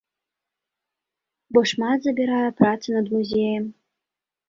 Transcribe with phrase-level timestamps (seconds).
[1.55, 3.63] Бо шмат забірае праца над музеем.